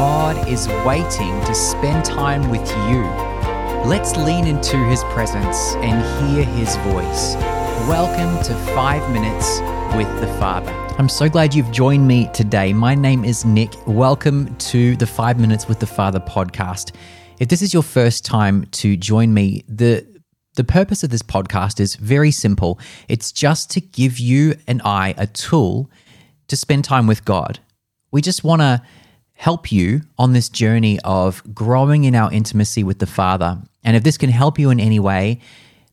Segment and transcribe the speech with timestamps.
[0.00, 3.02] God is waiting to spend time with you.
[3.86, 7.34] Let's lean into His presence and hear His voice.
[7.86, 9.60] Welcome to Five Minutes
[9.94, 10.70] with the Father.
[10.98, 12.72] I'm so glad you've joined me today.
[12.72, 13.74] My name is Nick.
[13.86, 16.94] Welcome to the Five Minutes with the Father podcast.
[17.38, 20.06] If this is your first time to join me, the
[20.54, 22.80] the purpose of this podcast is very simple.
[23.08, 25.90] It's just to give you and I a tool
[26.48, 27.60] to spend time with God.
[28.12, 28.80] We just want to
[29.40, 33.58] help you on this journey of growing in our intimacy with the Father.
[33.82, 35.40] And if this can help you in any way,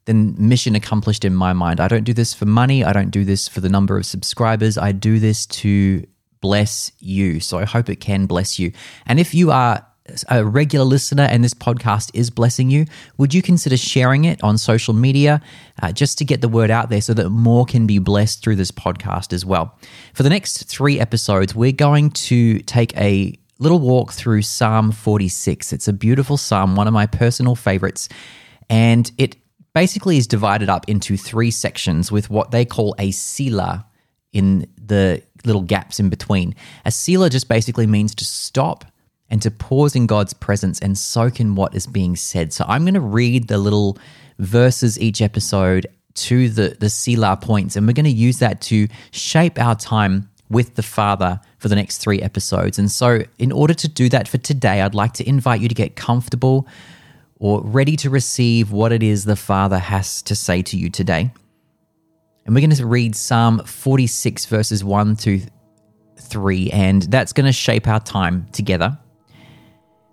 [0.03, 1.79] then mission accomplished in my mind.
[1.79, 2.83] I don't do this for money.
[2.83, 4.77] I don't do this for the number of subscribers.
[4.77, 6.05] I do this to
[6.41, 7.39] bless you.
[7.39, 8.73] So I hope it can bless you.
[9.05, 9.81] And if you are
[10.29, 12.85] a regular listener and this podcast is blessing you,
[13.17, 15.41] would you consider sharing it on social media
[15.81, 18.55] uh, just to get the word out there so that more can be blessed through
[18.55, 19.77] this podcast as well?
[20.13, 25.73] For the next three episodes, we're going to take a little walk through Psalm 46.
[25.73, 28.09] It's a beautiful psalm, one of my personal favorites,
[28.69, 29.35] and it
[29.73, 33.85] basically is divided up into three sections with what they call a Selah
[34.33, 36.55] in the little gaps in between.
[36.85, 38.85] A Selah just basically means to stop
[39.29, 42.53] and to pause in God's presence and soak in what is being said.
[42.53, 43.97] So I'm going to read the little
[44.39, 48.87] verses each episode to the, the Selah points, and we're going to use that to
[49.11, 52.79] shape our time with the Father for the next three episodes.
[52.79, 55.75] And so, in order to do that for today, I'd like to invite you to
[55.75, 56.67] get comfortable
[57.39, 61.31] or ready to receive what it is the Father has to say to you today.
[62.45, 65.41] And we're going to read Psalm 46, verses 1 to
[66.17, 68.97] 3, and that's going to shape our time together.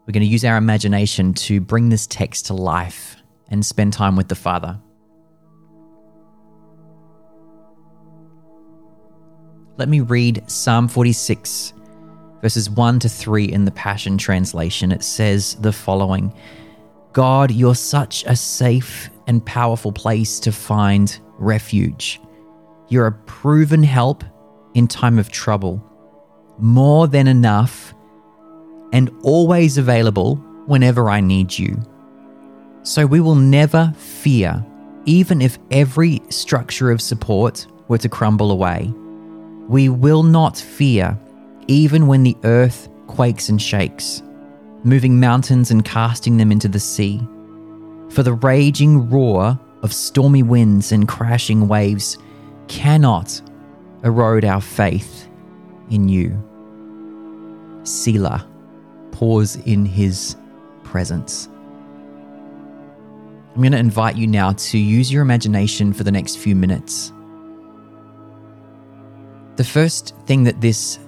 [0.06, 3.16] We're going to use our imagination to bring this text to life
[3.48, 4.78] and spend time with the Father.
[9.78, 11.72] Let me read Psalm 46,
[12.42, 14.92] verses 1 to 3 in the Passion Translation.
[14.92, 16.34] It says the following
[17.12, 22.20] God, you're such a safe and powerful place to find refuge.
[22.88, 24.22] You're a proven help
[24.74, 25.82] in time of trouble,
[26.58, 27.94] more than enough
[28.94, 31.76] and always available whenever I need you.
[32.84, 34.64] So we will never fear,
[35.04, 38.94] even if every structure of support were to crumble away.
[39.68, 41.18] We will not fear,
[41.66, 44.22] even when the earth quakes and shakes,
[44.84, 47.20] moving mountains and casting them into the sea.
[48.10, 52.16] For the raging roar of stormy winds and crashing waves
[52.68, 53.42] cannot
[54.04, 55.28] erode our faith
[55.90, 56.40] in you.
[57.82, 58.48] Selah
[59.14, 60.36] pause in His
[60.82, 61.48] presence.
[63.54, 67.12] I'm going to invite you now to use your imagination for the next few minutes.
[69.56, 70.98] The first thing that this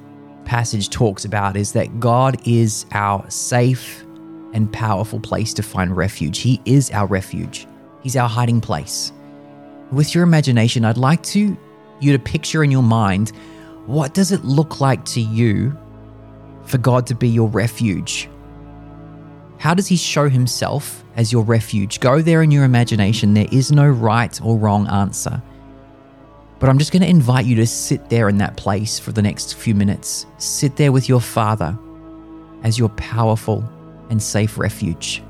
[0.45, 4.05] passage talks about is that God is our safe
[4.55, 6.39] and powerful place to find refuge.
[6.39, 7.67] He is our refuge,
[8.03, 9.13] He's our hiding place.
[9.91, 11.57] With your imagination, I'd like to
[11.99, 13.33] you to picture in your mind
[13.87, 15.77] what does it look like to you
[16.67, 18.29] for God to be your refuge?
[19.59, 22.01] How does He show Himself as your refuge?
[22.01, 23.35] Go there in your imagination.
[23.35, 25.43] There is no right or wrong answer.
[26.59, 29.23] But I'm just going to invite you to sit there in that place for the
[29.23, 30.27] next few minutes.
[30.39, 31.79] Sit there with your Father
[32.63, 33.65] as your powerful
[34.11, 35.23] and safe refuge.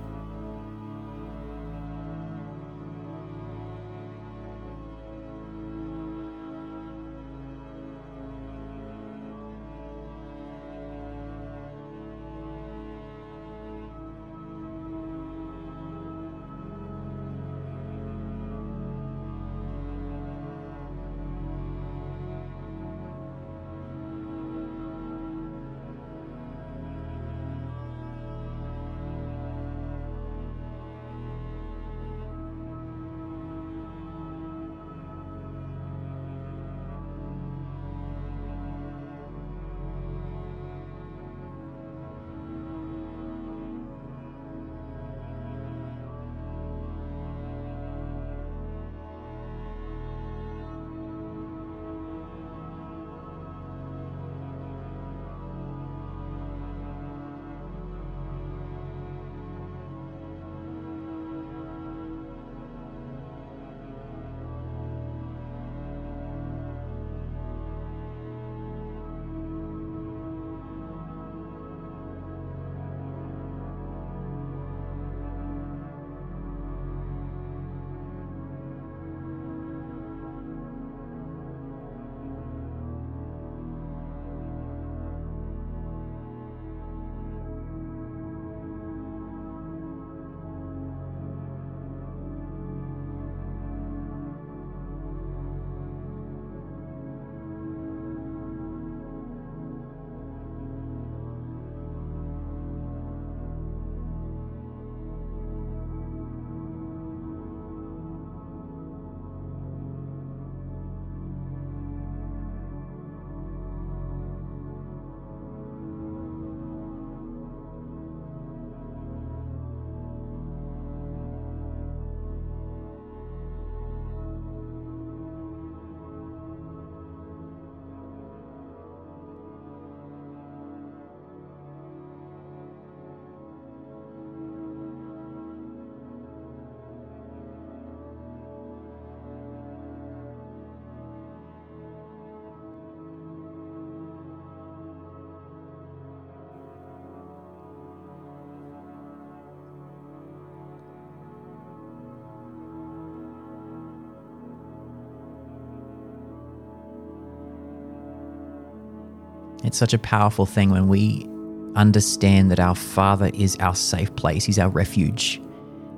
[159.66, 161.26] It's such a powerful thing when we
[161.74, 165.40] understand that our Father is our safe place, He's our refuge.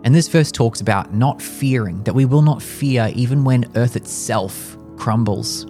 [0.05, 3.95] And this verse talks about not fearing, that we will not fear even when earth
[3.95, 5.67] itself crumbles.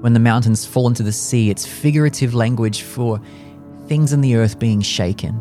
[0.00, 3.20] When the mountains fall into the sea, it's figurative language for
[3.86, 5.40] things in the earth being shaken.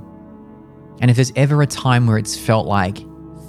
[1.02, 3.00] And if there's ever a time where it's felt like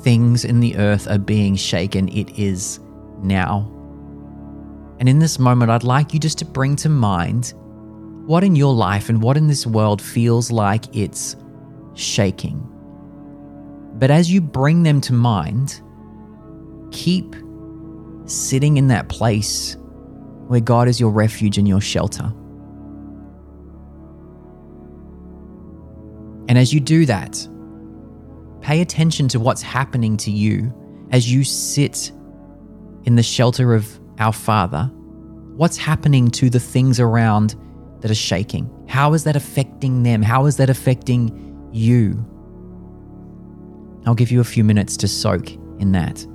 [0.02, 2.80] things in the earth are being shaken, it is
[3.22, 3.70] now.
[4.98, 7.54] And in this moment, I'd like you just to bring to mind
[8.30, 11.34] what in your life and what in this world feels like it's
[11.94, 12.64] shaking.
[13.94, 15.82] But as you bring them to mind,
[16.92, 17.34] keep
[18.26, 19.76] sitting in that place
[20.46, 22.32] where God is your refuge and your shelter.
[26.48, 27.48] And as you do that,
[28.60, 30.72] pay attention to what's happening to you
[31.10, 32.12] as you sit
[33.02, 34.88] in the shelter of our Father.
[35.56, 37.56] What's happening to the things around
[38.00, 38.70] that are shaking?
[38.88, 40.22] How is that affecting them?
[40.22, 42.24] How is that affecting you?
[44.06, 46.26] I'll give you a few minutes to soak in that.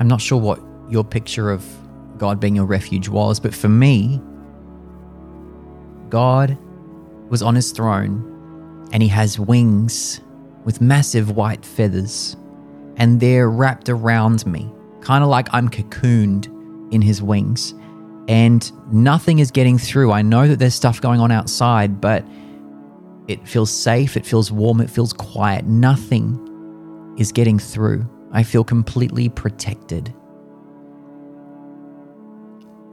[0.00, 1.64] I'm not sure what your picture of
[2.16, 4.20] God being your refuge was, but for me,
[6.08, 6.58] God
[7.28, 10.20] was on his throne and he has wings
[10.64, 12.36] with massive white feathers,
[12.96, 16.46] and they're wrapped around me, kind of like I'm cocooned
[16.92, 17.72] in his wings.
[18.28, 20.12] And nothing is getting through.
[20.12, 22.24] I know that there's stuff going on outside, but
[23.28, 25.64] it feels safe, it feels warm, it feels quiet.
[25.66, 28.06] Nothing is getting through.
[28.32, 30.14] I feel completely protected.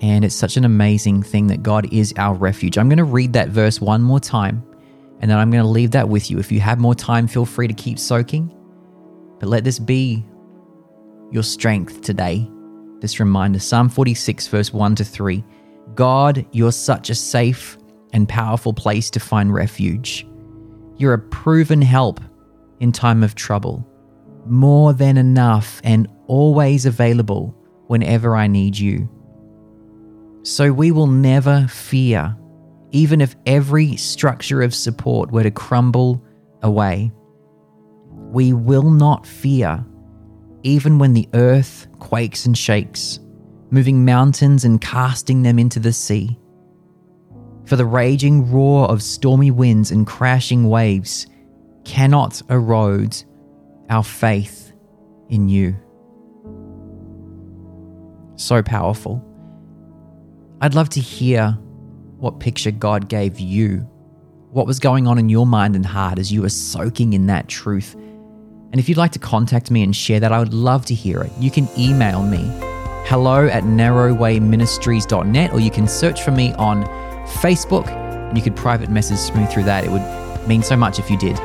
[0.02, 2.78] And it's such an amazing thing that God is our refuge.
[2.78, 4.64] I'm going to read that verse one more time,
[5.20, 6.40] and then I'm going to leave that with you.
[6.40, 8.54] If you have more time, feel free to keep soaking.
[9.40, 10.26] But let this be
[11.32, 12.50] your strength today.
[13.00, 15.44] This reminder Psalm 46, verse 1 to 3.
[15.96, 17.78] God, you're such a safe
[18.14, 20.28] and powerful place to find refuge.
[20.98, 22.20] You're a proven help
[22.80, 23.88] in time of trouble
[24.50, 27.56] more than enough and always available
[27.88, 29.10] whenever I need you.
[30.44, 32.36] So we will never fear,
[32.92, 36.24] even if every structure of support were to crumble
[36.64, 37.12] away.
[38.10, 39.86] We will not fear,
[40.64, 43.20] even when the earth quakes and shakes,
[43.72, 46.38] moving mountains and casting them into the sea.
[47.66, 51.28] For the raging roar of stormy winds and crashing waves
[51.84, 53.22] cannot erode
[53.90, 54.74] our faith
[55.30, 55.76] in you.
[58.36, 59.24] So powerful.
[60.62, 61.52] I'd love to hear
[62.18, 63.80] what picture God gave you,
[64.52, 67.48] what was going on in your mind and heart as you were soaking in that
[67.48, 67.96] truth.
[67.96, 71.22] And if you'd like to contact me and share that, I would love to hear
[71.22, 71.32] it.
[71.40, 72.52] You can email me
[73.08, 76.84] hello at narrowwayministries.net or you can search for me on
[77.40, 79.86] Facebook and you could private message me through that.
[79.86, 81.40] It would mean so much if you did.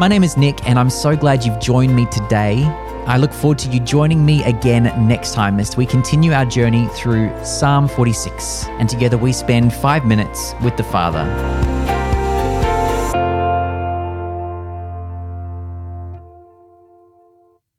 [0.00, 2.64] My name is Nick, and I'm so glad you've joined me today.
[3.06, 6.88] I look forward to you joining me again next time as we continue our journey
[6.94, 11.22] through Psalm 46, and together we spend five minutes with the Father.